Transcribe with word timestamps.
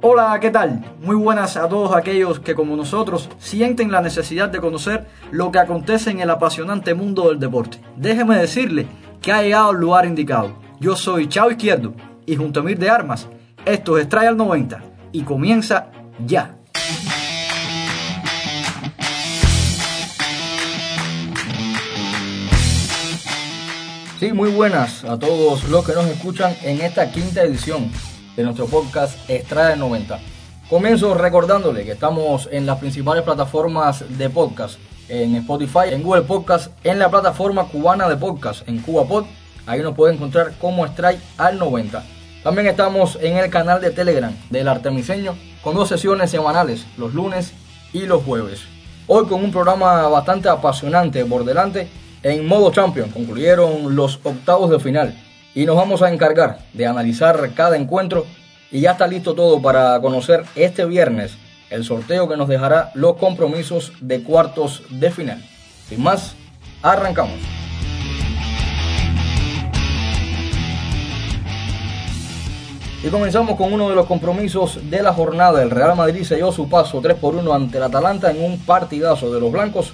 Hola, 0.00 0.38
¿qué 0.40 0.52
tal? 0.52 0.84
Muy 1.02 1.16
buenas 1.16 1.56
a 1.56 1.68
todos 1.68 1.92
aquellos 1.92 2.38
que 2.38 2.54
como 2.54 2.76
nosotros 2.76 3.28
sienten 3.40 3.90
la 3.90 4.00
necesidad 4.00 4.48
de 4.48 4.60
conocer 4.60 5.08
lo 5.32 5.50
que 5.50 5.58
acontece 5.58 6.10
en 6.10 6.20
el 6.20 6.30
apasionante 6.30 6.94
mundo 6.94 7.28
del 7.28 7.40
deporte. 7.40 7.80
Déjeme 7.96 8.38
decirle 8.38 8.86
que 9.20 9.32
ha 9.32 9.42
llegado 9.42 9.70
al 9.70 9.80
lugar 9.80 10.06
indicado. 10.06 10.52
Yo 10.78 10.94
soy 10.94 11.28
Chavo 11.28 11.50
Izquierdo 11.50 11.94
y 12.26 12.36
junto 12.36 12.60
a 12.60 12.62
Mir 12.62 12.78
de 12.78 12.88
Armas, 12.88 13.26
esto 13.66 13.98
es 13.98 14.04
Extrae 14.04 14.28
al 14.28 14.36
90 14.36 14.80
y 15.10 15.22
comienza 15.22 15.90
ya. 16.24 16.54
Sí, 24.20 24.32
muy 24.32 24.50
buenas 24.50 25.04
a 25.04 25.18
todos 25.18 25.68
los 25.68 25.84
que 25.84 25.94
nos 25.94 26.06
escuchan 26.06 26.54
en 26.62 26.82
esta 26.82 27.10
quinta 27.10 27.42
edición 27.42 27.90
de 28.38 28.44
nuestro 28.44 28.66
podcast 28.66 29.28
Extrae 29.28 29.76
90. 29.76 30.16
Comienzo 30.70 31.12
recordándole 31.14 31.84
que 31.84 31.90
estamos 31.90 32.48
en 32.52 32.66
las 32.66 32.78
principales 32.78 33.24
plataformas 33.24 34.04
de 34.16 34.30
podcast, 34.30 34.78
en 35.08 35.34
Spotify, 35.34 35.90
en 35.90 36.04
Google 36.04 36.22
Podcast, 36.22 36.70
en 36.84 37.00
la 37.00 37.10
plataforma 37.10 37.64
cubana 37.66 38.08
de 38.08 38.16
podcast, 38.16 38.66
en 38.68 38.78
CubaPod. 38.78 39.24
Ahí 39.66 39.82
nos 39.82 39.96
puede 39.96 40.14
encontrar 40.14 40.52
como 40.60 40.86
Extrae 40.86 41.18
al 41.36 41.58
90. 41.58 42.04
También 42.44 42.68
estamos 42.68 43.18
en 43.20 43.38
el 43.38 43.50
canal 43.50 43.80
de 43.80 43.90
Telegram 43.90 44.32
del 44.50 44.68
Artemiseño 44.68 45.34
con 45.60 45.74
dos 45.74 45.88
sesiones 45.88 46.30
semanales, 46.30 46.86
los 46.96 47.14
lunes 47.14 47.52
y 47.92 48.06
los 48.06 48.22
jueves. 48.22 48.60
Hoy 49.08 49.26
con 49.26 49.42
un 49.42 49.50
programa 49.50 50.06
bastante 50.06 50.48
apasionante 50.48 51.24
por 51.24 51.44
delante 51.44 51.88
en 52.22 52.46
modo 52.46 52.70
champion 52.70 53.10
concluyeron 53.10 53.96
los 53.96 54.20
octavos 54.22 54.70
de 54.70 54.78
final 54.78 55.27
y 55.58 55.66
nos 55.66 55.74
vamos 55.74 56.02
a 56.02 56.12
encargar 56.12 56.60
de 56.72 56.86
analizar 56.86 57.50
cada 57.52 57.76
encuentro 57.76 58.26
y 58.70 58.82
ya 58.82 58.92
está 58.92 59.08
listo 59.08 59.34
todo 59.34 59.60
para 59.60 60.00
conocer 60.00 60.44
este 60.54 60.84
viernes 60.84 61.36
el 61.68 61.82
sorteo 61.82 62.28
que 62.28 62.36
nos 62.36 62.46
dejará 62.46 62.92
los 62.94 63.16
compromisos 63.16 63.92
de 64.00 64.22
cuartos 64.22 64.84
de 64.88 65.10
final. 65.10 65.44
Sin 65.88 66.00
más, 66.00 66.36
arrancamos. 66.80 67.40
Y 73.02 73.08
comenzamos 73.08 73.56
con 73.56 73.72
uno 73.72 73.88
de 73.88 73.96
los 73.96 74.06
compromisos 74.06 74.88
de 74.88 75.02
la 75.02 75.12
jornada. 75.12 75.60
El 75.60 75.72
Real 75.72 75.96
Madrid 75.96 76.22
selló 76.22 76.52
su 76.52 76.68
paso 76.68 77.00
3 77.00 77.16
por 77.16 77.34
1 77.34 77.52
ante 77.52 77.78
el 77.78 77.82
Atalanta 77.82 78.30
en 78.30 78.44
un 78.44 78.60
partidazo 78.60 79.34
de 79.34 79.40
los 79.40 79.50
blancos 79.50 79.92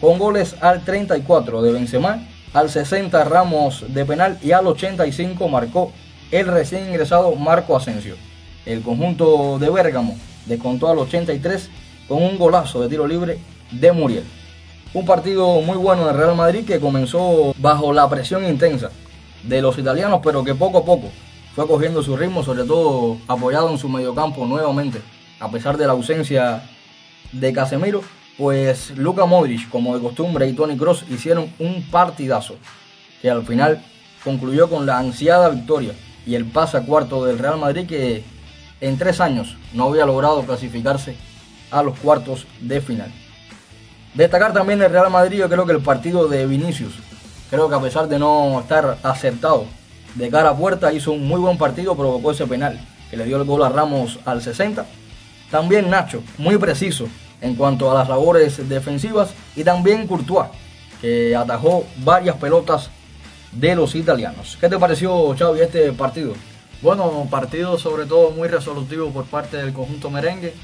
con 0.00 0.18
goles 0.18 0.56
al 0.60 0.84
34 0.84 1.62
de 1.62 1.72
Benzema, 1.72 2.26
al 2.54 2.70
60 2.70 3.24
Ramos 3.24 3.84
de 3.88 4.04
penal 4.06 4.38
y 4.40 4.52
al 4.52 4.66
85 4.66 5.48
marcó 5.48 5.92
el 6.30 6.46
recién 6.46 6.88
ingresado 6.88 7.34
Marco 7.34 7.76
Asensio. 7.76 8.14
El 8.64 8.82
conjunto 8.82 9.58
de 9.58 9.68
Bérgamo 9.68 10.16
descontó 10.46 10.88
al 10.88 10.98
83 10.98 11.68
con 12.08 12.22
un 12.22 12.38
golazo 12.38 12.80
de 12.80 12.88
tiro 12.88 13.06
libre 13.06 13.38
de 13.72 13.92
Muriel. 13.92 14.24
Un 14.94 15.04
partido 15.04 15.60
muy 15.62 15.76
bueno 15.76 16.06
del 16.06 16.16
Real 16.16 16.36
Madrid 16.36 16.64
que 16.64 16.78
comenzó 16.78 17.52
bajo 17.58 17.92
la 17.92 18.08
presión 18.08 18.44
intensa 18.44 18.90
de 19.42 19.60
los 19.60 19.76
italianos, 19.76 20.20
pero 20.22 20.44
que 20.44 20.54
poco 20.54 20.78
a 20.78 20.84
poco 20.84 21.08
fue 21.56 21.66
cogiendo 21.66 22.02
su 22.02 22.16
ritmo, 22.16 22.44
sobre 22.44 22.64
todo 22.64 23.18
apoyado 23.26 23.70
en 23.70 23.78
su 23.78 23.88
mediocampo 23.88 24.46
nuevamente, 24.46 25.00
a 25.40 25.50
pesar 25.50 25.76
de 25.76 25.86
la 25.86 25.92
ausencia 25.92 26.62
de 27.32 27.52
Casemiro 27.52 28.02
pues 28.36 28.90
Luka 28.96 29.26
Modric, 29.26 29.68
como 29.70 29.94
de 29.94 30.02
costumbre, 30.02 30.48
y 30.48 30.52
Tony 30.54 30.76
Cross 30.76 31.04
hicieron 31.08 31.52
un 31.58 31.82
partidazo 31.90 32.56
que 33.22 33.30
al 33.30 33.44
final 33.44 33.82
concluyó 34.22 34.68
con 34.68 34.86
la 34.86 34.98
ansiada 34.98 35.48
victoria 35.48 35.92
y 36.26 36.34
el 36.34 36.46
pase 36.46 36.78
a 36.78 36.82
cuarto 36.82 37.24
del 37.24 37.38
Real 37.38 37.58
Madrid 37.58 37.86
que 37.86 38.24
en 38.80 38.98
tres 38.98 39.20
años 39.20 39.56
no 39.72 39.84
había 39.84 40.06
logrado 40.06 40.42
clasificarse 40.42 41.16
a 41.70 41.82
los 41.82 41.98
cuartos 41.98 42.46
de 42.60 42.80
final. 42.80 43.12
Destacar 44.14 44.52
también 44.52 44.80
el 44.82 44.90
Real 44.90 45.10
Madrid, 45.10 45.38
yo 45.38 45.48
creo 45.48 45.66
que 45.66 45.72
el 45.72 45.82
partido 45.82 46.28
de 46.28 46.46
Vinicius, 46.46 46.94
creo 47.50 47.68
que 47.68 47.74
a 47.74 47.80
pesar 47.80 48.08
de 48.08 48.18
no 48.18 48.60
estar 48.60 48.98
acertado 49.02 49.66
de 50.14 50.30
cara 50.30 50.50
a 50.50 50.56
puerta, 50.56 50.92
hizo 50.92 51.12
un 51.12 51.26
muy 51.26 51.40
buen 51.40 51.58
partido, 51.58 51.96
provocó 51.96 52.30
ese 52.30 52.46
penal 52.46 52.80
que 53.10 53.16
le 53.16 53.24
dio 53.24 53.36
el 53.36 53.44
gol 53.44 53.62
a 53.64 53.68
Ramos 53.68 54.18
al 54.24 54.42
60. 54.42 54.86
También 55.50 55.90
Nacho, 55.90 56.22
muy 56.38 56.56
preciso, 56.58 57.08
en 57.44 57.54
cuanto 57.54 57.90
a 57.90 57.94
las 57.94 58.08
labores 58.08 58.68
defensivas 58.68 59.34
y 59.54 59.64
también 59.64 60.06
Courtois, 60.06 60.48
que 61.00 61.36
atajó 61.36 61.84
varias 61.98 62.36
pelotas 62.36 62.90
de 63.52 63.76
los 63.76 63.94
italianos. 63.94 64.56
¿Qué 64.58 64.68
te 64.68 64.78
pareció, 64.78 65.36
Xavi, 65.38 65.60
este 65.60 65.92
partido? 65.92 66.32
Bueno, 66.80 67.28
partido 67.30 67.78
sobre 67.78 68.06
todo 68.06 68.30
muy 68.30 68.48
resolutivo 68.48 69.10
por 69.10 69.26
parte 69.26 69.58
del 69.58 69.74
conjunto 69.74 70.10
merengue, 70.10 70.54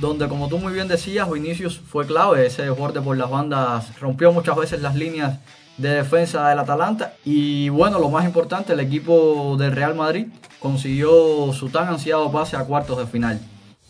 donde 0.00 0.28
como 0.28 0.48
tú 0.48 0.58
muy 0.58 0.74
bien 0.74 0.86
decías, 0.86 1.30
Vinicius 1.30 1.78
fue 1.78 2.06
clave, 2.06 2.46
ese 2.46 2.68
borde 2.68 3.00
por 3.00 3.16
las 3.16 3.30
bandas 3.30 3.98
rompió 3.98 4.30
muchas 4.30 4.56
veces 4.56 4.82
las 4.82 4.94
líneas 4.94 5.38
de 5.78 5.90
defensa 5.90 6.48
del 6.50 6.58
Atalanta 6.58 7.14
y 7.24 7.70
bueno, 7.70 7.98
lo 7.98 8.10
más 8.10 8.26
importante, 8.26 8.74
el 8.74 8.80
equipo 8.80 9.56
del 9.58 9.72
Real 9.72 9.94
Madrid 9.94 10.26
consiguió 10.60 11.52
su 11.54 11.70
tan 11.70 11.88
ansiado 11.88 12.30
pase 12.30 12.56
a 12.56 12.64
cuartos 12.64 12.98
de 12.98 13.06
final. 13.06 13.40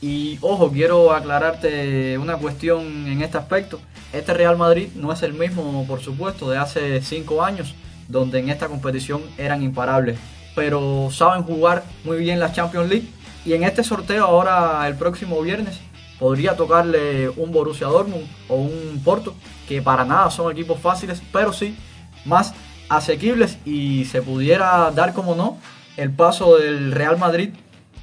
Y 0.00 0.38
ojo, 0.42 0.70
quiero 0.70 1.12
aclararte 1.12 2.16
una 2.18 2.36
cuestión 2.36 3.08
en 3.08 3.20
este 3.22 3.36
aspecto. 3.36 3.80
Este 4.12 4.32
Real 4.32 4.56
Madrid 4.56 4.88
no 4.94 5.12
es 5.12 5.22
el 5.22 5.34
mismo, 5.34 5.84
por 5.88 6.00
supuesto, 6.00 6.48
de 6.48 6.56
hace 6.56 7.02
cinco 7.02 7.42
años, 7.42 7.74
donde 8.06 8.38
en 8.38 8.48
esta 8.48 8.68
competición 8.68 9.22
eran 9.36 9.62
imparables. 9.62 10.18
Pero 10.54 11.08
saben 11.10 11.42
jugar 11.42 11.84
muy 12.04 12.18
bien 12.18 12.38
la 12.38 12.52
Champions 12.52 12.88
League. 12.88 13.08
Y 13.44 13.54
en 13.54 13.64
este 13.64 13.82
sorteo, 13.82 14.24
ahora 14.24 14.86
el 14.86 14.94
próximo 14.94 15.40
viernes, 15.42 15.80
podría 16.18 16.56
tocarle 16.56 17.28
un 17.30 17.50
Borussia 17.50 17.88
Dortmund 17.88 18.26
o 18.48 18.56
un 18.56 19.00
Porto, 19.04 19.34
que 19.68 19.82
para 19.82 20.04
nada 20.04 20.30
son 20.30 20.52
equipos 20.52 20.78
fáciles, 20.78 21.22
pero 21.32 21.52
sí 21.52 21.76
más 22.24 22.54
asequibles. 22.88 23.58
Y 23.64 24.04
se 24.04 24.22
pudiera 24.22 24.90
dar, 24.92 25.12
como 25.12 25.34
no, 25.34 25.58
el 25.96 26.12
paso 26.12 26.56
del 26.56 26.92
Real 26.92 27.18
Madrid 27.18 27.50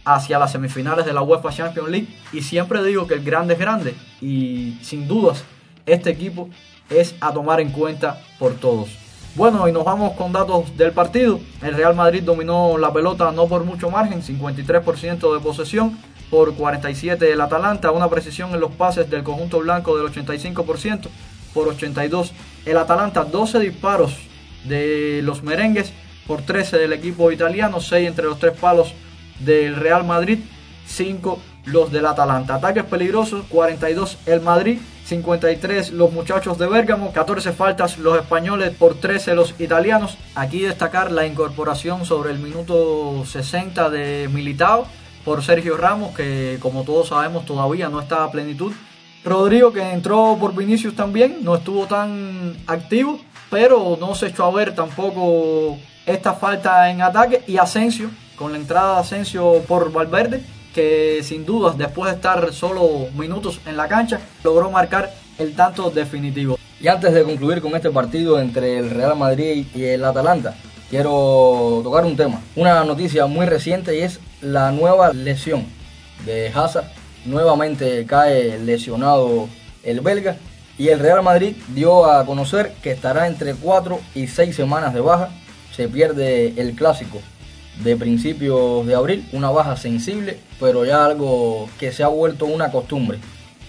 hacia 0.05 0.39
las 0.39 0.51
semifinales 0.51 1.05
de 1.05 1.13
la 1.13 1.21
UEFA 1.21 1.49
Champions 1.49 1.89
League 1.89 2.07
y 2.31 2.41
siempre 2.41 2.83
digo 2.83 3.07
que 3.07 3.15
el 3.15 3.23
grande 3.23 3.55
es 3.55 3.59
grande 3.59 3.95
y 4.21 4.77
sin 4.81 5.07
dudas 5.07 5.43
este 5.85 6.11
equipo 6.11 6.49
es 6.89 7.15
a 7.19 7.33
tomar 7.33 7.59
en 7.59 7.71
cuenta 7.71 8.21
por 8.39 8.53
todos. 8.53 8.89
Bueno, 9.35 9.67
y 9.67 9.71
nos 9.73 9.83
vamos 9.83 10.13
con 10.13 10.31
datos 10.31 10.77
del 10.77 10.93
partido. 10.93 11.41
El 11.61 11.75
Real 11.75 11.93
Madrid 11.93 12.23
dominó 12.23 12.77
la 12.77 12.93
pelota 12.93 13.31
no 13.31 13.47
por 13.47 13.65
mucho 13.65 13.89
margen, 13.89 14.21
53% 14.21 15.33
de 15.33 15.39
posesión, 15.41 15.97
por 16.29 16.55
47 16.55 17.31
el 17.31 17.41
Atalanta, 17.41 17.91
una 17.91 18.09
precisión 18.09 18.53
en 18.53 18.61
los 18.61 18.71
pases 18.71 19.09
del 19.09 19.23
conjunto 19.23 19.59
blanco 19.59 19.97
del 19.97 20.07
85%, 20.07 21.09
por 21.53 21.67
82 21.67 22.31
el 22.65 22.77
Atalanta, 22.77 23.25
12 23.25 23.59
disparos 23.59 24.15
de 24.63 25.21
los 25.23 25.43
merengues, 25.43 25.91
por 26.27 26.41
13 26.41 26.77
del 26.77 26.93
equipo 26.93 27.31
italiano, 27.31 27.79
6 27.79 28.07
entre 28.07 28.25
los 28.25 28.39
tres 28.39 28.57
palos 28.57 28.93
del 29.39 29.75
Real 29.75 30.03
Madrid, 30.03 30.39
5 30.85 31.39
los 31.65 31.91
del 31.91 32.05
Atalanta. 32.05 32.55
Ataques 32.55 32.83
peligrosos, 32.83 33.45
42 33.49 34.17
el 34.25 34.41
Madrid, 34.41 34.79
53 35.05 35.91
los 35.91 36.11
muchachos 36.11 36.57
de 36.57 36.67
Bérgamo, 36.67 37.11
14 37.11 37.51
faltas 37.53 37.97
los 37.97 38.17
españoles 38.17 38.71
por 38.71 38.95
13 38.95 39.35
los 39.35 39.59
italianos. 39.59 40.17
Aquí 40.35 40.61
destacar 40.61 41.11
la 41.11 41.25
incorporación 41.25 42.05
sobre 42.05 42.31
el 42.31 42.39
minuto 42.39 43.23
60 43.25 43.89
de 43.89 44.29
Militao 44.31 44.87
por 45.23 45.43
Sergio 45.43 45.77
Ramos, 45.77 46.15
que 46.15 46.57
como 46.59 46.83
todos 46.83 47.09
sabemos 47.09 47.45
todavía 47.45 47.89
no 47.89 47.99
está 47.99 48.23
a 48.23 48.31
plenitud. 48.31 48.71
Rodrigo 49.23 49.73
que 49.73 49.81
entró 49.91 50.37
por 50.39 50.55
Vinicius 50.55 50.95
también, 50.95 51.39
no 51.43 51.55
estuvo 51.55 51.87
tan 51.87 52.55
activo, 52.67 53.19
pero 53.49 53.97
no 53.99 54.13
se 54.13 54.27
echó 54.27 54.45
a 54.45 54.51
ver 54.51 54.75
tampoco 54.75 55.79
esta 56.05 56.33
falta 56.33 56.91
en 56.91 57.01
ataque. 57.01 57.43
Y 57.47 57.57
Asensio, 57.57 58.11
con 58.37 58.51
la 58.51 58.57
entrada 58.57 58.95
de 58.95 59.01
Asensio 59.01 59.61
por 59.67 59.91
Valverde, 59.91 60.43
que 60.73 61.21
sin 61.23 61.45
dudas 61.45 61.77
después 61.77 62.11
de 62.11 62.17
estar 62.17 62.53
solo 62.53 63.07
minutos 63.17 63.61
en 63.65 63.77
la 63.77 63.87
cancha, 63.87 64.19
logró 64.43 64.69
marcar 64.69 65.13
el 65.37 65.55
tanto 65.55 65.89
definitivo. 65.89 66.57
Y 66.79 66.87
antes 66.87 67.13
de 67.13 67.23
concluir 67.23 67.61
con 67.61 67.75
este 67.75 67.89
partido 67.89 68.39
entre 68.39 68.77
el 68.77 68.89
Real 68.89 69.15
Madrid 69.15 69.65
y 69.73 69.83
el 69.83 70.03
Atalanta, 70.03 70.55
quiero 70.89 71.79
tocar 71.83 72.05
un 72.05 72.17
tema, 72.17 72.41
una 72.55 72.83
noticia 72.83 73.25
muy 73.25 73.45
reciente 73.45 73.97
y 73.97 74.01
es 74.01 74.19
la 74.41 74.71
nueva 74.71 75.13
lesión 75.13 75.65
de 76.25 76.51
Hazard. 76.53 76.85
Nuevamente 77.25 78.05
cae 78.05 78.59
lesionado 78.59 79.47
el 79.83 80.01
belga 80.01 80.35
y 80.77 80.89
el 80.89 80.99
Real 80.99 81.23
Madrid 81.23 81.55
dio 81.69 82.05
a 82.05 82.25
conocer 82.25 82.73
que 82.83 82.91
estará 82.91 83.27
entre 83.27 83.55
4 83.55 83.99
y 84.13 84.27
6 84.27 84.55
semanas 84.55 84.93
de 84.93 84.99
baja. 84.99 85.29
Se 85.73 85.87
pierde 85.87 86.53
el 86.57 86.75
clásico 86.75 87.21
de 87.83 87.95
principios 87.97 88.85
de 88.85 88.95
abril, 88.95 89.27
una 89.33 89.49
baja 89.49 89.75
sensible, 89.75 90.39
pero 90.59 90.85
ya 90.85 91.05
algo 91.05 91.69
que 91.79 91.91
se 91.91 92.03
ha 92.03 92.07
vuelto 92.07 92.45
una 92.45 92.71
costumbre. 92.71 93.19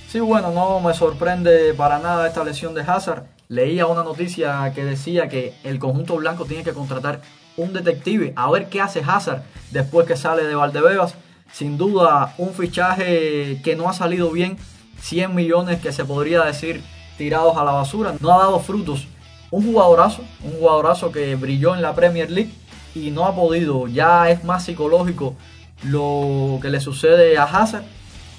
Sí, 0.08 0.20
bueno, 0.20 0.52
no 0.52 0.80
me 0.80 0.94
sorprende 0.94 1.74
para 1.74 1.98
nada 1.98 2.26
esta 2.26 2.44
lesión 2.44 2.74
de 2.74 2.82
Hazard. 2.82 3.24
Leía 3.48 3.86
una 3.86 4.04
noticia 4.04 4.72
que 4.74 4.84
decía 4.84 5.28
que 5.28 5.54
el 5.64 5.78
conjunto 5.78 6.16
blanco 6.16 6.44
tiene 6.44 6.64
que 6.64 6.72
contratar 6.72 7.20
un 7.56 7.72
detective 7.72 8.32
a 8.36 8.50
ver 8.50 8.68
qué 8.68 8.80
hace 8.80 9.02
Hazard 9.06 9.42
después 9.70 10.06
que 10.06 10.16
sale 10.16 10.44
de 10.44 10.54
Valdebebas. 10.54 11.14
sin 11.52 11.78
duda 11.78 12.34
un 12.38 12.54
fichaje 12.54 13.60
que 13.62 13.76
no 13.76 13.88
ha 13.88 13.92
salido 13.92 14.30
bien, 14.30 14.58
100 15.00 15.34
millones 15.34 15.80
que 15.80 15.92
se 15.92 16.04
podría 16.04 16.42
decir 16.42 16.82
tirados 17.18 17.56
a 17.56 17.64
la 17.64 17.72
basura, 17.72 18.14
no 18.20 18.32
ha 18.32 18.38
dado 18.38 18.60
frutos. 18.60 19.06
Un 19.50 19.64
jugadorazo, 19.64 20.22
un 20.42 20.52
jugadorazo 20.58 21.12
que 21.12 21.34
brilló 21.36 21.74
en 21.74 21.82
la 21.82 21.94
Premier 21.94 22.30
League 22.30 22.52
y 22.96 23.10
no 23.10 23.26
ha 23.26 23.34
podido, 23.34 23.86
ya 23.88 24.30
es 24.30 24.42
más 24.44 24.64
psicológico 24.64 25.34
lo 25.82 26.58
que 26.62 26.70
le 26.70 26.80
sucede 26.80 27.36
a 27.36 27.44
Hazard 27.44 27.84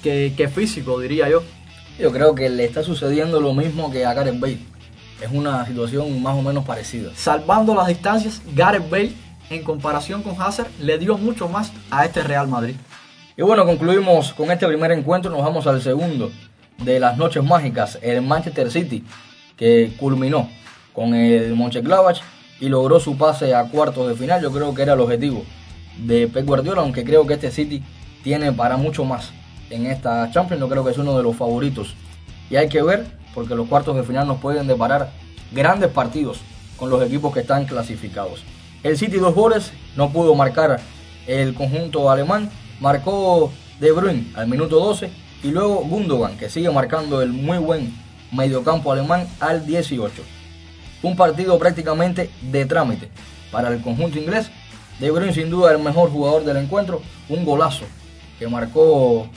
que, 0.02 0.34
que 0.36 0.48
físico, 0.48 0.98
diría 0.98 1.28
yo. 1.28 1.42
Yo 1.98 2.12
creo 2.12 2.34
que 2.34 2.48
le 2.48 2.64
está 2.64 2.82
sucediendo 2.82 3.40
lo 3.40 3.54
mismo 3.54 3.90
que 3.90 4.04
a 4.04 4.14
Gareth 4.14 4.38
Bale. 4.38 4.58
Es 5.20 5.30
una 5.32 5.64
situación 5.66 6.22
más 6.22 6.36
o 6.36 6.42
menos 6.42 6.64
parecida. 6.64 7.10
Salvando 7.14 7.74
las 7.74 7.88
distancias, 7.88 8.42
Gareth 8.54 8.88
Bale 8.90 9.12
en 9.50 9.62
comparación 9.62 10.22
con 10.22 10.40
Hazard 10.40 10.68
le 10.80 10.98
dio 10.98 11.16
mucho 11.16 11.48
más 11.48 11.72
a 11.90 12.04
este 12.04 12.22
Real 12.22 12.48
Madrid. 12.48 12.74
Y 13.36 13.42
bueno, 13.42 13.64
concluimos 13.64 14.32
con 14.32 14.50
este 14.50 14.66
primer 14.66 14.90
encuentro, 14.92 15.30
nos 15.30 15.42
vamos 15.42 15.66
al 15.66 15.80
segundo 15.80 16.30
de 16.78 17.00
las 17.00 17.16
noches 17.16 17.42
mágicas, 17.42 17.98
el 18.02 18.22
Manchester 18.22 18.70
City, 18.70 19.04
que 19.56 19.92
culminó 19.98 20.48
con 20.92 21.14
el 21.14 21.54
Mönchengladbach 21.54 22.20
y 22.60 22.68
logró 22.68 23.00
su 23.00 23.16
pase 23.16 23.54
a 23.54 23.64
cuartos 23.64 24.08
de 24.08 24.14
final. 24.14 24.42
Yo 24.42 24.50
creo 24.50 24.74
que 24.74 24.82
era 24.82 24.94
el 24.94 25.00
objetivo 25.00 25.44
de 25.98 26.28
Pep 26.28 26.46
Guardiola, 26.46 26.82
aunque 26.82 27.04
creo 27.04 27.26
que 27.26 27.34
este 27.34 27.50
City 27.50 27.82
tiene 28.22 28.52
para 28.52 28.76
mucho 28.76 29.04
más 29.04 29.32
en 29.70 29.86
esta 29.86 30.30
Champions. 30.30 30.60
Yo 30.60 30.68
creo 30.68 30.84
que 30.84 30.90
es 30.90 30.98
uno 30.98 31.16
de 31.16 31.22
los 31.22 31.36
favoritos. 31.36 31.94
Y 32.50 32.56
hay 32.56 32.68
que 32.68 32.82
ver, 32.82 33.06
porque 33.34 33.54
los 33.54 33.68
cuartos 33.68 33.96
de 33.96 34.02
final 34.02 34.26
nos 34.26 34.40
pueden 34.40 34.66
deparar 34.66 35.10
grandes 35.52 35.90
partidos 35.90 36.40
con 36.76 36.90
los 36.90 37.02
equipos 37.02 37.32
que 37.32 37.40
están 37.40 37.66
clasificados. 37.66 38.44
El 38.82 38.96
City 38.96 39.16
dos 39.18 39.34
goles, 39.34 39.72
no 39.96 40.10
pudo 40.10 40.34
marcar 40.34 40.80
el 41.26 41.54
conjunto 41.54 42.10
alemán. 42.10 42.50
Marcó 42.80 43.52
De 43.80 43.90
Bruyne 43.90 44.32
al 44.36 44.46
minuto 44.46 44.78
12 44.78 45.10
y 45.42 45.50
luego 45.50 45.84
Gundogan, 45.84 46.36
que 46.36 46.48
sigue 46.48 46.70
marcando 46.70 47.22
el 47.22 47.32
muy 47.32 47.58
buen 47.58 47.92
mediocampo 48.32 48.92
alemán 48.92 49.26
al 49.40 49.66
18. 49.66 50.22
Un 51.02 51.16
partido 51.16 51.58
prácticamente 51.58 52.30
de 52.42 52.66
trámite 52.66 53.08
para 53.50 53.68
el 53.68 53.80
conjunto 53.80 54.18
inglés. 54.18 54.50
De 54.98 55.10
Bruyne 55.10 55.32
sin 55.32 55.48
duda 55.48 55.72
el 55.72 55.78
mejor 55.78 56.10
jugador 56.10 56.44
del 56.44 56.56
encuentro, 56.56 57.00
un 57.28 57.44
golazo 57.44 57.84
que 58.38 58.48
marcó 58.48 59.28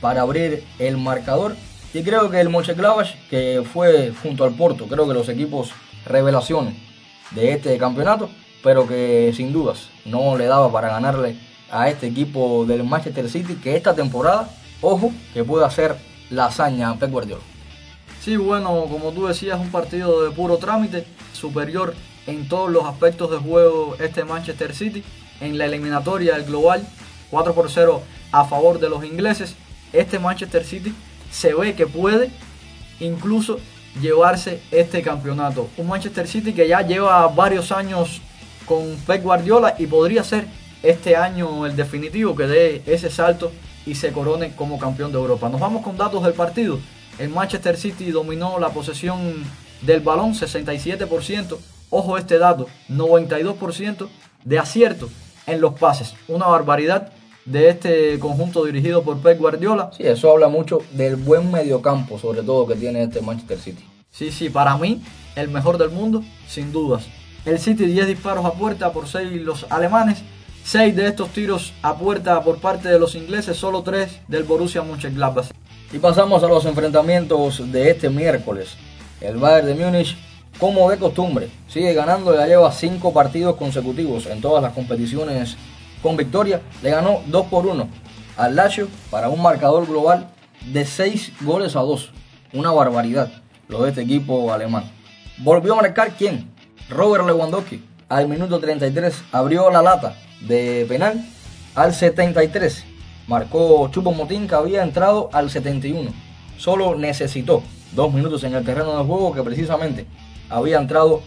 para 0.00 0.22
abrir 0.22 0.64
el 0.78 0.96
marcador. 0.96 1.54
Y 1.92 2.02
creo 2.02 2.30
que 2.30 2.40
el 2.40 2.48
Mönchengladbach, 2.48 3.14
que 3.28 3.62
fue 3.70 4.12
junto 4.22 4.44
al 4.44 4.54
Porto, 4.54 4.86
creo 4.86 5.06
que 5.06 5.12
los 5.12 5.28
equipos 5.28 5.70
revelaciones 6.06 6.74
de 7.32 7.52
este 7.52 7.76
campeonato, 7.76 8.30
pero 8.62 8.86
que 8.86 9.32
sin 9.36 9.52
dudas 9.52 9.88
no 10.06 10.36
le 10.36 10.46
daba 10.46 10.72
para 10.72 10.88
ganarle 10.88 11.36
a 11.70 11.88
este 11.88 12.06
equipo 12.06 12.64
del 12.66 12.84
Manchester 12.84 13.28
City, 13.28 13.56
que 13.56 13.76
esta 13.76 13.94
temporada, 13.94 14.48
ojo, 14.80 15.12
que 15.34 15.44
puede 15.44 15.64
hacer 15.64 15.96
la 16.30 16.46
hazaña 16.46 16.98
Pep 16.98 17.10
Guardiola. 17.10 17.51
Sí, 18.22 18.36
bueno, 18.36 18.86
como 18.88 19.10
tú 19.10 19.26
decías, 19.26 19.58
un 19.58 19.72
partido 19.72 20.22
de 20.22 20.30
puro 20.30 20.56
trámite, 20.58 21.04
superior 21.32 21.92
en 22.28 22.46
todos 22.48 22.70
los 22.70 22.84
aspectos 22.84 23.28
de 23.32 23.38
juego 23.38 23.96
este 23.98 24.22
Manchester 24.22 24.76
City. 24.76 25.02
En 25.40 25.58
la 25.58 25.64
eliminatoria 25.64 26.34
del 26.34 26.44
global, 26.44 26.86
4 27.32 27.52
por 27.52 27.68
0 27.68 28.00
a 28.30 28.44
favor 28.44 28.78
de 28.78 28.88
los 28.88 29.04
ingleses. 29.04 29.56
Este 29.92 30.20
Manchester 30.20 30.64
City 30.64 30.94
se 31.32 31.52
ve 31.52 31.74
que 31.74 31.88
puede 31.88 32.30
incluso 33.00 33.58
llevarse 34.00 34.60
este 34.70 35.02
campeonato. 35.02 35.68
Un 35.76 35.88
Manchester 35.88 36.28
City 36.28 36.52
que 36.52 36.68
ya 36.68 36.82
lleva 36.82 37.26
varios 37.26 37.72
años 37.72 38.20
con 38.66 38.98
Pep 39.04 39.24
Guardiola 39.24 39.74
y 39.80 39.88
podría 39.88 40.22
ser 40.22 40.46
este 40.84 41.16
año 41.16 41.66
el 41.66 41.74
definitivo 41.74 42.36
que 42.36 42.46
dé 42.46 42.82
ese 42.86 43.10
salto 43.10 43.50
y 43.84 43.96
se 43.96 44.12
corone 44.12 44.54
como 44.54 44.78
campeón 44.78 45.10
de 45.10 45.18
Europa. 45.18 45.48
Nos 45.48 45.60
vamos 45.60 45.82
con 45.82 45.96
datos 45.96 46.22
del 46.22 46.34
partido. 46.34 46.78
El 47.18 47.30
Manchester 47.30 47.76
City 47.76 48.10
dominó 48.10 48.58
la 48.58 48.70
posesión 48.70 49.44
del 49.82 50.00
balón 50.00 50.34
67%. 50.34 51.58
Ojo 51.90 52.16
este 52.16 52.38
dato, 52.38 52.68
92% 52.88 54.08
de 54.44 54.58
acierto 54.58 55.10
en 55.46 55.60
los 55.60 55.74
pases. 55.74 56.14
Una 56.28 56.46
barbaridad 56.46 57.12
de 57.44 57.68
este 57.68 58.18
conjunto 58.18 58.64
dirigido 58.64 59.02
por 59.02 59.18
Pep 59.18 59.38
Guardiola. 59.38 59.90
Sí, 59.96 60.04
eso 60.04 60.30
habla 60.30 60.48
mucho 60.48 60.80
del 60.92 61.16
buen 61.16 61.50
mediocampo, 61.50 62.18
sobre 62.18 62.42
todo 62.42 62.66
que 62.66 62.76
tiene 62.76 63.02
este 63.02 63.20
Manchester 63.20 63.58
City. 63.58 63.84
Sí, 64.10 64.30
sí, 64.30 64.48
para 64.48 64.76
mí 64.76 65.02
el 65.36 65.48
mejor 65.48 65.78
del 65.78 65.90
mundo, 65.90 66.22
sin 66.46 66.72
dudas. 66.72 67.06
El 67.44 67.58
City 67.58 67.86
10 67.86 68.06
disparos 68.06 68.44
a 68.44 68.52
puerta 68.52 68.92
por 68.92 69.08
6 69.08 69.42
los 69.42 69.66
alemanes, 69.70 70.22
6 70.64 70.94
de 70.94 71.08
estos 71.08 71.30
tiros 71.30 71.72
a 71.82 71.96
puerta 71.96 72.40
por 72.42 72.58
parte 72.58 72.88
de 72.88 72.98
los 72.98 73.14
ingleses, 73.16 73.56
solo 73.56 73.82
3 73.82 74.20
del 74.28 74.44
Borussia 74.44 74.82
Mönchengladbach. 74.82 75.48
Y 75.92 75.98
pasamos 75.98 76.42
a 76.42 76.48
los 76.48 76.64
enfrentamientos 76.64 77.70
de 77.70 77.90
este 77.90 78.08
miércoles. 78.08 78.76
El 79.20 79.36
Bayern 79.36 79.66
de 79.66 79.74
Múnich, 79.74 80.16
como 80.58 80.90
de 80.90 80.96
costumbre, 80.96 81.50
sigue 81.68 81.92
ganando, 81.92 82.34
ya 82.34 82.46
lleva 82.46 82.72
5 82.72 83.12
partidos 83.12 83.56
consecutivos 83.56 84.24
en 84.24 84.40
todas 84.40 84.62
las 84.62 84.72
competiciones 84.72 85.58
con 86.02 86.16
victoria. 86.16 86.62
Le 86.82 86.90
ganó 86.90 87.20
2 87.26 87.46
por 87.48 87.66
1 87.66 87.86
al 88.38 88.56
Lazio 88.56 88.88
para 89.10 89.28
un 89.28 89.42
marcador 89.42 89.86
global 89.86 90.28
de 90.72 90.86
6 90.86 91.32
goles 91.42 91.76
a 91.76 91.80
2. 91.80 92.10
Una 92.54 92.70
barbaridad 92.70 93.30
lo 93.68 93.82
de 93.82 93.90
este 93.90 94.00
equipo 94.00 94.50
alemán. 94.50 94.84
Volvió 95.38 95.74
a 95.74 95.82
marcar 95.82 96.12
quién? 96.16 96.50
Robert 96.88 97.26
Lewandowski. 97.26 97.84
Al 98.08 98.28
minuto 98.28 98.60
33 98.60 99.24
abrió 99.30 99.70
la 99.70 99.82
lata 99.82 100.16
de 100.40 100.86
penal. 100.88 101.22
Al 101.74 101.94
73 101.94 102.84
marcó 103.26 103.88
Chupo 103.92 104.12
Motín 104.12 104.48
que 104.48 104.54
había 104.54 104.82
entrado 104.82 105.30
al 105.32 105.50
71. 105.50 106.10
Solo 106.58 106.94
necesitó 106.96 107.62
dos 107.92 108.12
minutos 108.12 108.44
en 108.44 108.54
el 108.54 108.64
terreno 108.64 108.96
de 108.98 109.04
juego 109.04 109.32
que 109.32 109.42
precisamente 109.42 110.06
había 110.48 110.78
entrado 110.78 111.22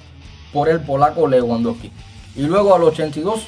por 0.54 0.70
el 0.70 0.82
polaco 0.82 1.28
Lewandowski. 1.28 1.92
Y 2.36 2.44
luego 2.44 2.76
al 2.76 2.84
82 2.84 3.48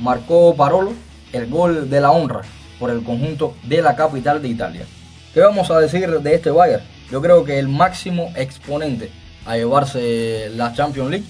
marcó 0.00 0.54
Parolo 0.54 0.92
el 1.32 1.48
gol 1.48 1.90
de 1.90 2.00
la 2.00 2.10
honra 2.10 2.42
por 2.78 2.90
el 2.90 3.02
conjunto 3.02 3.54
de 3.64 3.82
la 3.82 3.96
capital 3.96 4.42
de 4.42 4.48
Italia. 4.48 4.86
¿Qué 5.32 5.40
vamos 5.40 5.70
a 5.70 5.78
decir 5.78 6.08
de 6.08 6.34
este 6.34 6.50
Bayern? 6.50 6.82
Yo 7.10 7.20
creo 7.20 7.44
que 7.44 7.58
el 7.58 7.68
máximo 7.68 8.32
exponente 8.36 9.10
a 9.44 9.56
llevarse 9.56 10.50
la 10.54 10.72
Champions 10.72 11.10
League 11.10 11.26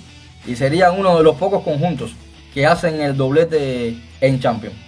y 0.47 0.57
sería 0.57 0.93
uno 0.93 1.17
de 1.19 1.25
los 1.25 1.37
pocos 1.37 1.63
conjuntos 1.63 2.13
que 2.55 2.67
hacen 2.67 3.01
el 3.01 3.17
doblete 3.17 3.97
en 4.21 4.41
Champions. 4.41 4.86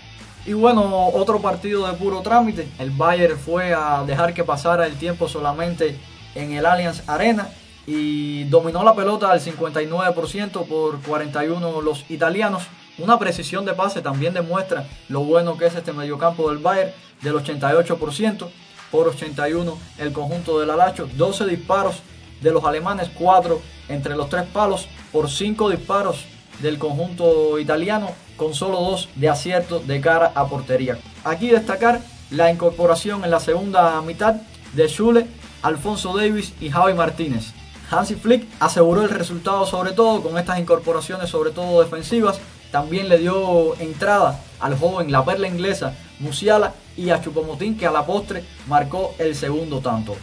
Y 0.48 0.54
bueno, 0.54 1.08
otro 1.08 1.42
partido 1.42 1.86
de 1.86 1.92
puro 1.92 2.22
trámite. 2.22 2.66
El 2.78 2.90
Bayern 2.90 3.38
fue 3.38 3.74
a 3.74 4.02
dejar 4.06 4.32
que 4.32 4.44
pasara 4.44 4.86
el 4.86 4.96
tiempo 4.96 5.28
solamente 5.28 5.94
en 6.34 6.52
el 6.52 6.64
Allianz 6.64 7.06
Arena 7.06 7.50
y 7.86 8.44
dominó 8.44 8.82
la 8.82 8.94
pelota 8.94 9.30
al 9.30 9.42
59% 9.42 10.66
por 10.66 11.02
41 11.02 11.82
los 11.82 12.10
italianos. 12.10 12.62
Una 12.96 13.18
precisión 13.18 13.66
de 13.66 13.74
pase 13.74 14.00
también 14.00 14.32
demuestra 14.32 14.86
lo 15.10 15.20
bueno 15.20 15.58
que 15.58 15.66
es 15.66 15.74
este 15.74 15.92
mediocampo 15.92 16.48
del 16.48 16.60
Bayern 16.60 16.92
del 17.20 17.34
88% 17.34 18.48
por 18.90 19.08
81 19.08 19.78
el 19.98 20.12
conjunto 20.14 20.60
del 20.60 20.70
Alacho. 20.70 21.10
12 21.14 21.44
disparos 21.44 21.96
de 22.40 22.52
los 22.52 22.64
alemanes, 22.64 23.10
4 23.14 23.60
entre 23.90 24.16
los 24.16 24.30
tres 24.30 24.44
palos 24.44 24.88
por 25.12 25.28
5 25.28 25.68
disparos 25.68 26.24
del 26.60 26.78
conjunto 26.78 27.58
italiano 27.58 28.10
con 28.36 28.54
solo 28.54 28.80
2 28.80 29.10
de 29.16 29.28
acierto 29.28 29.80
de 29.80 30.00
cara 30.00 30.32
a 30.34 30.46
portería. 30.46 30.98
Aquí 31.24 31.48
destacar 31.48 32.00
la 32.30 32.50
incorporación 32.50 33.24
en 33.24 33.30
la 33.30 33.40
segunda 33.40 34.00
mitad 34.02 34.36
de 34.72 34.88
Schule, 34.88 35.26
Alfonso 35.62 36.16
Davis 36.16 36.52
y 36.60 36.70
Javi 36.70 36.94
Martínez. 36.94 37.52
Hansi 37.90 38.16
Flick 38.16 38.46
aseguró 38.60 39.02
el 39.02 39.10
resultado 39.10 39.64
sobre 39.64 39.92
todo 39.92 40.22
con 40.22 40.38
estas 40.38 40.58
incorporaciones 40.58 41.30
sobre 41.30 41.50
todo 41.50 41.82
defensivas. 41.82 42.38
También 42.70 43.08
le 43.08 43.18
dio 43.18 43.78
entrada 43.80 44.40
al 44.60 44.78
joven 44.78 45.10
la 45.10 45.24
perla 45.24 45.48
inglesa 45.48 45.94
Musiala 46.18 46.74
y 46.96 47.10
a 47.10 47.20
Chupomotín 47.20 47.78
que 47.78 47.86
a 47.86 47.90
la 47.90 48.04
postre 48.04 48.44
marcó 48.66 49.14
el 49.18 49.34
segundo 49.34 49.80
tanto. 49.80 50.16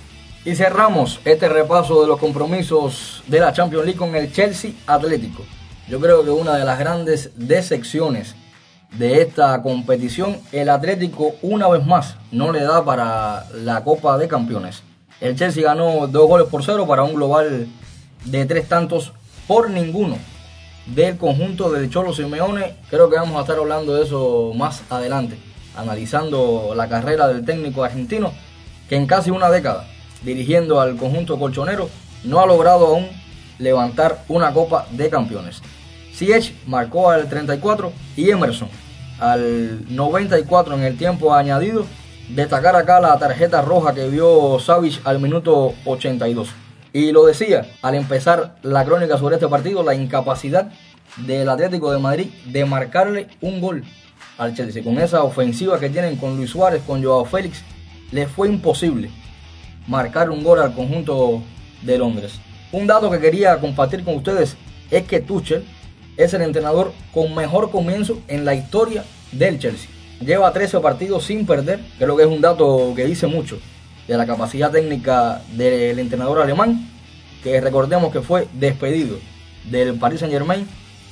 Y 0.44 0.56
cerramos 0.56 1.20
este 1.25 1.50
repaso 1.50 2.01
de 2.01 2.08
los 2.08 2.20
compromisos 2.20 3.24
de 3.27 3.39
la 3.39 3.54
Champions 3.54 3.86
League 3.86 3.98
con 3.98 4.15
el 4.15 4.32
Chelsea 4.32 4.72
Atlético. 4.86 5.44
Yo 5.88 6.00
creo 6.00 6.24
que 6.24 6.32
una 6.32 6.56
de 6.56 6.65
las 6.65 6.80
grandes 6.80 7.30
decepciones 7.36 8.36
de 8.98 9.22
esta 9.22 9.62
competición, 9.62 10.38
el 10.51 10.70
Atlético 10.70 11.36
una 11.44 11.68
vez 11.68 11.86
más 11.86 12.15
no 12.32 12.51
le 12.51 12.62
da 12.63 12.84
para 12.84 13.46
la 13.54 13.84
Copa 13.84 14.18
de 14.18 14.27
Campeones. 14.27 14.82
El 15.22 15.36
Chelsea 15.36 15.63
ganó 15.63 16.08
dos 16.08 16.27
goles 16.27 16.48
por 16.48 16.63
cero 16.63 16.88
para 16.88 17.04
un 17.04 17.13
global 17.13 17.68
de 18.25 18.46
tres 18.46 18.68
tantos 18.68 19.13
por 19.48 19.70
ninguno 19.70 20.18
del 20.88 21.18
conjunto 21.18 21.72
del 21.72 21.92
Cholo 21.92 22.13
Simeone. 22.13 22.77
Creo 22.89 23.08
que 23.10 23.18
vamos 23.18 23.38
a 23.38 23.42
estar 23.42 23.58
hablando 23.58 23.94
de 23.94 24.06
eso 24.06 24.54
más 24.56 24.82
adelante, 24.89 25.38
analizando 25.75 26.74
la 26.75 26.89
carrera 26.89 27.27
del 27.27 27.46
técnico 27.46 27.84
argentino 27.84 28.34
que 28.89 28.96
en 28.96 29.06
casi 29.06 29.30
una 29.30 29.51
década 29.51 29.86
dirigiendo 30.24 30.82
al 30.82 30.98
conjunto 30.98 31.38
colchonero 31.38 31.89
no 32.24 32.42
ha 32.42 32.48
logrado 32.48 32.88
aún 32.88 33.08
levantar 33.60 34.24
una 34.27 34.51
copa 34.51 34.88
de 34.92 35.10
campeones. 35.10 35.62
Siech 36.15 36.53
marcó 36.65 37.10
al 37.10 37.27
34 37.27 37.91
y 38.15 38.29
Emerson 38.29 38.69
al 39.19 39.93
94 39.93 40.75
en 40.75 40.84
el 40.84 40.98
tiempo 40.98 41.34
añadido. 41.34 41.86
Destacar 42.29 42.75
acá 42.75 43.01
la 43.01 43.19
tarjeta 43.19 43.62
roja 43.62 43.93
que 43.93 44.07
vio 44.07 44.57
Savage 44.60 45.01
al 45.03 45.19
minuto 45.19 45.74
82. 45.84 46.50
Y 46.93 47.12
lo 47.12 47.25
decía 47.25 47.67
al 47.81 47.95
empezar 47.95 48.55
la 48.63 48.86
crónica 48.86 49.17
sobre 49.17 49.36
este 49.36 49.50
partido, 49.50 49.84
la 49.84 49.93
incapacidad 49.93 50.72
del 51.17 51.50
Atlético 51.50 51.91
de 51.91 52.00
Madrid 52.00 52.27
de 52.45 52.63
marcarle 52.63 53.27
un 53.41 53.60
gol 53.60 53.84
al 54.38 54.55
Chelsea. 54.55 54.84
Con 54.84 54.98
esa 55.00 55.24
ofensiva 55.24 55.79
que 55.79 55.89
tienen 55.89 56.15
con 56.15 56.38
Luis 56.38 56.51
Suárez, 56.51 56.81
con 56.88 57.03
Joao 57.03 57.25
Félix, 57.25 57.62
les 58.12 58.29
fue 58.29 58.48
imposible 58.48 59.12
marcar 59.88 60.29
un 60.29 60.43
gol 60.43 60.62
al 60.62 60.74
conjunto 60.74 61.43
de 61.81 61.98
Londres. 61.98 62.39
Un 62.72 62.88
dato 62.88 63.12
que 63.12 63.19
quería 63.19 63.60
compartir 63.60 64.03
con 64.05 64.15
ustedes 64.15 64.55
es 64.89 65.03
que 65.03 65.19
Tuchel 65.19 65.65
es 66.17 66.34
el 66.34 66.41
entrenador 66.41 66.93
con 67.13 67.34
mejor 67.36 67.72
comienzo 67.72 68.22
en 68.27 68.45
la 68.45 68.55
historia 68.55 69.03
del 69.31 69.60
Chelsea. 69.60 69.89
Lleva 70.22 70.53
13 70.53 70.79
partidos 70.79 71.25
sin 71.25 71.45
perder, 71.45 71.79
creo 71.98 72.15
que 72.15 72.24
es 72.24 72.29
un 72.29 72.41
dato 72.41 72.93
que 72.95 73.05
dice 73.05 73.27
mucho 73.27 73.60
de 74.07 74.17
la 74.17 74.25
capacidad 74.25 74.72
técnica 74.72 75.41
del 75.53 76.00
entrenador 76.00 76.41
alemán, 76.41 76.89
que 77.43 77.60
recordemos 77.60 78.12
que 78.12 78.22
fue 78.22 78.48
despedido 78.53 79.17
del 79.65 79.95
Paris 79.95 80.22
Saint 80.22 80.34
Germain 80.34 80.67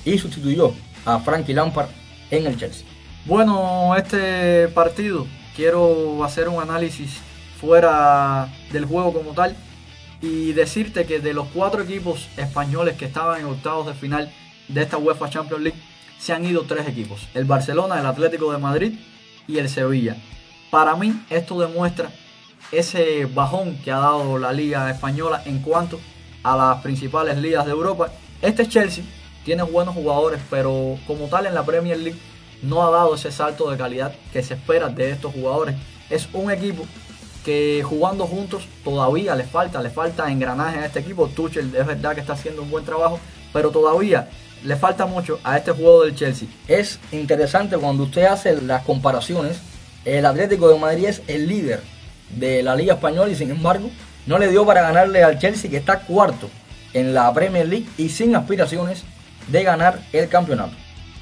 y 0.05 0.17
sustituyó 0.17 0.73
a 1.05 1.19
Frankie 1.19 1.53
Lampard 1.53 1.89
en 2.31 2.47
el 2.47 2.57
Chelsea. 2.57 2.85
Bueno, 3.25 3.95
este 3.95 4.67
partido 4.69 5.27
quiero 5.55 6.23
hacer 6.23 6.47
un 6.47 6.61
análisis 6.61 7.19
fuera 7.59 8.49
del 8.71 8.85
juego 8.85 9.13
como 9.13 9.31
tal 9.31 9.55
y 10.21 10.53
decirte 10.53 11.05
que 11.05 11.19
de 11.19 11.33
los 11.33 11.47
cuatro 11.53 11.81
equipos 11.81 12.29
españoles 12.37 12.95
que 12.95 13.05
estaban 13.05 13.41
en 13.41 13.47
octavos 13.47 13.87
de 13.87 13.93
final 13.93 14.31
de 14.67 14.81
esta 14.81 14.97
UEFA 14.97 15.29
Champions 15.29 15.63
League 15.63 15.79
se 16.17 16.33
han 16.33 16.45
ido 16.45 16.63
tres 16.63 16.87
equipos, 16.87 17.27
el 17.33 17.45
Barcelona, 17.45 17.99
el 17.99 18.05
Atlético 18.05 18.51
de 18.51 18.57
Madrid 18.57 18.93
y 19.47 19.57
el 19.57 19.69
Sevilla. 19.69 20.15
Para 20.71 20.95
mí 20.95 21.13
esto 21.29 21.59
demuestra 21.59 22.09
ese 22.71 23.25
bajón 23.25 23.77
que 23.83 23.91
ha 23.91 23.99
dado 23.99 24.37
la 24.37 24.53
liga 24.53 24.89
española 24.89 25.43
en 25.45 25.59
cuanto 25.59 25.99
a 26.43 26.55
las 26.55 26.81
principales 26.81 27.37
ligas 27.37 27.65
de 27.65 27.71
Europa. 27.71 28.11
Este 28.41 28.67
Chelsea 28.67 29.03
tiene 29.43 29.63
buenos 29.63 29.95
jugadores, 29.95 30.41
pero 30.49 30.97
como 31.05 31.27
tal 31.27 31.45
en 31.45 31.53
la 31.53 31.65
Premier 31.65 31.97
League 31.97 32.19
no 32.61 32.85
ha 32.85 32.91
dado 32.91 33.15
ese 33.15 33.31
salto 33.31 33.69
de 33.69 33.77
calidad 33.77 34.15
que 34.31 34.41
se 34.41 34.53
espera 34.53 34.89
de 34.89 35.11
estos 35.11 35.33
jugadores. 35.33 35.75
Es 36.09 36.27
un 36.33 36.51
equipo 36.51 36.85
que 37.43 37.83
jugando 37.83 38.25
juntos 38.25 38.67
todavía 38.83 39.35
le 39.35 39.43
falta, 39.43 39.81
le 39.81 39.89
falta 39.89 40.31
engranaje 40.31 40.79
a 40.79 40.85
este 40.85 40.99
equipo. 40.99 41.27
Tuchel 41.27 41.75
es 41.75 41.85
verdad 41.85 42.15
que 42.15 42.21
está 42.21 42.33
haciendo 42.33 42.61
un 42.61 42.71
buen 42.71 42.85
trabajo, 42.85 43.19
pero 43.51 43.71
todavía 43.71 44.29
le 44.63 44.75
falta 44.75 45.05
mucho 45.05 45.39
a 45.43 45.57
este 45.57 45.71
juego 45.71 46.03
del 46.03 46.15
Chelsea. 46.15 46.47
Es 46.67 46.99
interesante 47.11 47.77
cuando 47.77 48.03
usted 48.03 48.25
hace 48.25 48.61
las 48.61 48.83
comparaciones. 48.83 49.57
El 50.05 50.25
Atlético 50.25 50.69
de 50.69 50.79
Madrid 50.79 51.05
es 51.05 51.21
el 51.27 51.47
líder 51.47 51.81
de 52.29 52.63
la 52.63 52.75
Liga 52.75 52.95
Española 52.95 53.31
y 53.31 53.35
sin 53.35 53.51
embargo 53.51 53.89
no 54.25 54.37
le 54.37 54.49
dio 54.49 54.65
para 54.65 54.81
ganarle 54.81 55.23
al 55.23 55.39
Chelsea 55.39 55.69
que 55.69 55.77
está 55.77 55.99
cuarto 55.99 56.49
en 56.93 57.13
la 57.13 57.33
Premier 57.33 57.67
League 57.67 57.87
y 57.97 58.09
sin 58.09 58.35
aspiraciones 58.35 59.03
de 59.47 59.63
ganar 59.63 59.99
el 60.13 60.29
campeonato. 60.29 60.73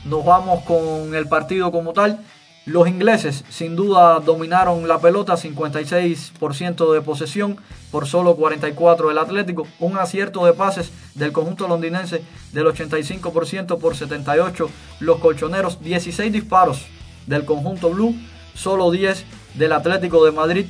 Nos 0.05 0.25
vamos 0.25 0.63
con 0.63 1.13
el 1.15 1.27
partido 1.27 1.71
como 1.71 1.93
tal. 1.93 2.19
Los 2.65 2.87
ingleses 2.87 3.43
sin 3.49 3.75
duda 3.75 4.19
dominaron 4.19 4.87
la 4.87 4.99
pelota, 4.99 5.33
56% 5.33 6.93
de 6.93 7.01
posesión 7.01 7.57
por 7.89 8.05
solo 8.05 8.35
44 8.35 9.09
del 9.09 9.17
Atlético, 9.17 9.65
un 9.79 9.97
acierto 9.97 10.45
de 10.45 10.53
pases 10.53 10.91
del 11.15 11.31
conjunto 11.31 11.67
londinense 11.67 12.21
del 12.53 12.67
85% 12.67 13.79
por 13.79 13.95
78 13.95 14.69
los 14.99 15.17
colchoneros, 15.17 15.81
16 15.81 16.31
disparos 16.31 16.85
del 17.25 17.45
conjunto 17.45 17.89
blue, 17.89 18.13
solo 18.53 18.91
10 18.91 19.25
del 19.55 19.73
Atlético 19.73 20.23
de 20.23 20.31
Madrid. 20.31 20.65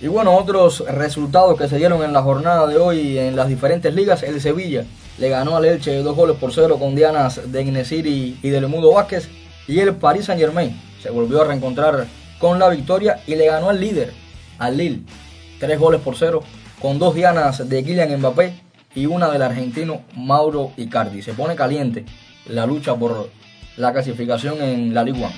Y 0.00 0.06
bueno, 0.08 0.34
otros 0.34 0.84
resultados 0.88 1.58
que 1.58 1.68
se 1.68 1.76
dieron 1.76 2.02
en 2.02 2.14
la 2.14 2.22
jornada 2.22 2.66
de 2.66 2.78
hoy 2.78 3.18
en 3.18 3.36
las 3.36 3.48
diferentes 3.48 3.94
ligas, 3.94 4.22
el 4.22 4.40
Sevilla 4.40 4.86
le 5.18 5.28
ganó 5.28 5.54
al 5.54 5.66
Elche 5.66 6.02
dos 6.02 6.16
goles 6.16 6.38
por 6.38 6.54
cero 6.54 6.78
con 6.78 6.94
dianas 6.94 7.52
de 7.52 7.60
Inesiri 7.60 8.38
y 8.42 8.48
del 8.48 8.68
Mudo 8.68 8.94
Vázquez. 8.94 9.28
Y 9.68 9.80
el 9.80 9.94
Paris 9.96 10.26
Saint 10.26 10.40
Germain 10.40 10.80
se 11.06 11.12
volvió 11.12 11.42
a 11.42 11.44
reencontrar 11.44 12.04
con 12.40 12.58
la 12.58 12.68
victoria 12.68 13.20
y 13.28 13.36
le 13.36 13.46
ganó 13.46 13.68
al 13.68 13.80
líder, 13.80 14.12
al 14.58 14.76
Lille, 14.76 15.02
tres 15.60 15.78
goles 15.78 16.00
por 16.00 16.16
cero 16.16 16.42
con 16.82 16.98
dos 16.98 17.14
dianas 17.14 17.68
de 17.68 17.84
Kylian 17.84 18.18
Mbappé 18.18 18.54
y 18.92 19.06
una 19.06 19.30
del 19.30 19.42
argentino 19.42 20.02
Mauro 20.16 20.72
Icardi. 20.76 21.22
Se 21.22 21.32
pone 21.32 21.54
caliente 21.54 22.04
la 22.46 22.66
lucha 22.66 22.96
por 22.96 23.30
la 23.76 23.92
clasificación 23.92 24.60
en 24.60 24.94
la 24.94 25.04
Ligue 25.04 25.20
1. 25.20 25.30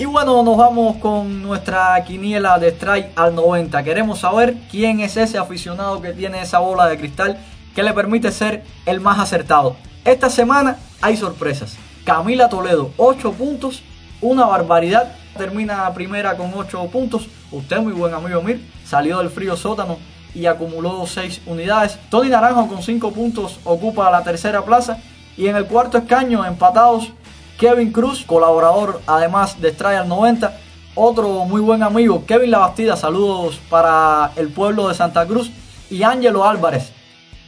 Y 0.00 0.04
bueno, 0.04 0.42
nos 0.42 0.56
vamos 0.56 0.96
con 0.96 1.42
nuestra 1.42 2.02
quiniela 2.04 2.58
de 2.58 2.72
strike 2.72 3.12
al 3.14 3.36
90. 3.36 3.84
Queremos 3.84 4.18
saber 4.18 4.56
quién 4.68 4.98
es 4.98 5.16
ese 5.16 5.38
aficionado 5.38 6.02
que 6.02 6.12
tiene 6.12 6.42
esa 6.42 6.58
bola 6.58 6.86
de 6.86 6.98
cristal 6.98 7.38
que 7.76 7.82
le 7.82 7.92
permite 7.92 8.32
ser 8.32 8.64
el 8.86 9.00
más 9.00 9.18
acertado. 9.18 9.76
Esta 10.02 10.30
semana 10.30 10.78
hay 11.02 11.14
sorpresas. 11.14 11.76
Camila 12.04 12.48
Toledo, 12.48 12.90
8 12.96 13.32
puntos, 13.32 13.82
una 14.22 14.46
barbaridad. 14.46 15.14
Termina 15.36 15.92
primera 15.92 16.38
con 16.38 16.50
8 16.54 16.86
puntos. 16.86 17.28
Usted, 17.52 17.80
muy 17.80 17.92
buen 17.92 18.14
amigo 18.14 18.40
Mir, 18.40 18.66
salió 18.86 19.18
del 19.18 19.28
frío 19.28 19.58
sótano 19.58 19.98
y 20.34 20.46
acumuló 20.46 21.06
6 21.06 21.42
unidades. 21.44 21.98
Tony 22.08 22.30
Naranjo 22.30 22.66
con 22.66 22.82
5 22.82 23.12
puntos 23.12 23.60
ocupa 23.64 24.10
la 24.10 24.24
tercera 24.24 24.64
plaza. 24.64 24.96
Y 25.36 25.48
en 25.48 25.56
el 25.56 25.66
cuarto 25.66 25.98
escaño, 25.98 26.46
empatados, 26.46 27.12
Kevin 27.58 27.92
Cruz, 27.92 28.24
colaborador 28.24 29.02
además 29.06 29.60
de 29.60 29.68
Strike 29.68 30.06
90. 30.06 30.56
Otro 30.94 31.44
muy 31.44 31.60
buen 31.60 31.82
amigo, 31.82 32.24
Kevin 32.24 32.52
Labastida, 32.52 32.96
saludos 32.96 33.60
para 33.68 34.32
el 34.36 34.48
pueblo 34.48 34.88
de 34.88 34.94
Santa 34.94 35.26
Cruz. 35.26 35.50
Y 35.90 36.02
Ángelo 36.04 36.48
Álvarez, 36.48 36.95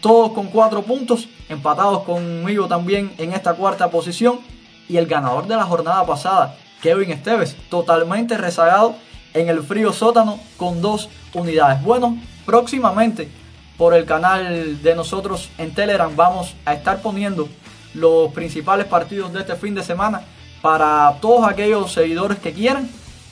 todos 0.01 0.33
con 0.33 0.47
4 0.47 0.83
puntos, 0.83 1.29
empatados 1.49 2.03
conmigo 2.05 2.67
también 2.67 3.13
en 3.19 3.33
esta 3.33 3.55
cuarta 3.55 3.91
posición. 3.91 4.41
Y 4.89 4.97
el 4.97 5.07
ganador 5.07 5.47
de 5.47 5.57
la 5.57 5.65
jornada 5.65 6.07
pasada, 6.07 6.57
Kevin 6.81 7.11
Esteves, 7.11 7.57
totalmente 7.69 8.39
rezagado 8.39 8.97
en 9.35 9.49
el 9.49 9.63
frío 9.63 9.93
sótano 9.93 10.39
con 10.57 10.81
2 10.81 11.09
unidades. 11.35 11.83
Bueno, 11.83 12.17
próximamente 12.47 13.29
por 13.77 13.95
el 13.95 14.07
canal 14.07 14.83
de 14.83 14.95
nosotros 14.95 15.51
en 15.59 15.75
Telegram 15.75 16.15
vamos 16.17 16.55
a 16.65 16.73
estar 16.73 17.03
poniendo 17.03 17.49
los 17.95 18.33
principales 18.33 18.87
partidos 18.87 19.33
de 19.33 19.41
este 19.41 19.57
fin 19.57 19.75
de 19.75 19.83
semana. 19.83 20.23
Para 20.63 21.19
todos 21.21 21.47
aquellos 21.47 21.93
seguidores 21.93 22.39
que 22.39 22.53
quieran, 22.53 22.89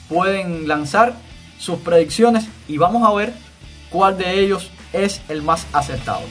pueden 0.07 0.67
lanzar 0.67 1.13
sus 1.59 1.79
predicciones 1.79 2.47
y 2.67 2.77
vamos 2.77 3.03
a 3.03 3.13
ver 3.13 3.33
cuál 3.89 4.17
de 4.17 4.39
ellos 4.39 4.69
es 4.93 5.21
el 5.27 5.41
más 5.41 5.65
acertado. 5.73 6.21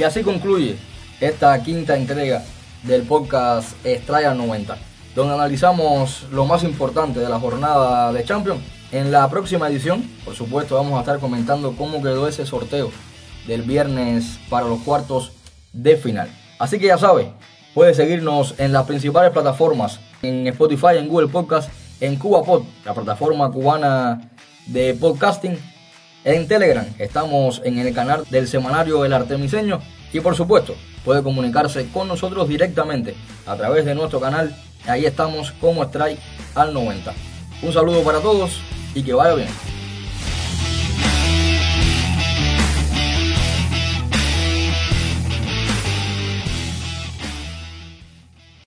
Y 0.00 0.02
así 0.02 0.22
concluye 0.22 0.78
esta 1.20 1.62
quinta 1.62 1.94
entrega 1.94 2.42
del 2.84 3.02
podcast 3.02 3.74
Estrella 3.84 4.32
90, 4.32 4.78
donde 5.14 5.34
analizamos 5.34 6.26
lo 6.32 6.46
más 6.46 6.64
importante 6.64 7.20
de 7.20 7.28
la 7.28 7.38
jornada 7.38 8.10
de 8.10 8.24
Champions. 8.24 8.62
En 8.92 9.12
la 9.12 9.28
próxima 9.28 9.68
edición, 9.68 10.02
por 10.24 10.34
supuesto, 10.34 10.76
vamos 10.76 10.94
a 10.94 11.00
estar 11.00 11.18
comentando 11.18 11.76
cómo 11.76 12.00
quedó 12.00 12.26
ese 12.26 12.46
sorteo 12.46 12.90
del 13.46 13.60
viernes 13.60 14.38
para 14.48 14.66
los 14.68 14.80
cuartos 14.80 15.32
de 15.74 15.98
final. 15.98 16.30
Así 16.58 16.78
que 16.78 16.86
ya 16.86 16.96
sabe, 16.96 17.34
puede 17.74 17.92
seguirnos 17.92 18.54
en 18.56 18.72
las 18.72 18.86
principales 18.86 19.32
plataformas, 19.32 20.00
en 20.22 20.46
Spotify, 20.46 20.96
en 20.96 21.08
Google 21.08 21.28
Podcast, 21.28 21.70
en 22.00 22.16
CubaPod, 22.16 22.62
la 22.86 22.94
plataforma 22.94 23.52
cubana 23.52 24.30
de 24.64 24.94
podcasting, 24.94 25.58
en 26.24 26.48
Telegram, 26.48 26.86
estamos 26.98 27.62
en 27.64 27.78
el 27.78 27.94
canal 27.94 28.24
del 28.30 28.46
semanario 28.46 29.04
El 29.04 29.12
Artemiseño 29.12 29.80
y 30.12 30.20
por 30.20 30.36
supuesto 30.36 30.74
puede 31.04 31.22
comunicarse 31.22 31.88
con 31.90 32.08
nosotros 32.08 32.48
directamente 32.48 33.14
a 33.46 33.56
través 33.56 33.84
de 33.84 33.94
nuestro 33.94 34.20
canal. 34.20 34.54
Ahí 34.86 35.06
estamos 35.06 35.52
como 35.52 35.82
Strike 35.84 36.20
al 36.54 36.74
90. 36.74 37.12
Un 37.62 37.72
saludo 37.72 38.02
para 38.02 38.20
todos 38.20 38.60
y 38.94 39.02
que 39.02 39.14
vaya 39.14 39.34
bien. 39.34 39.69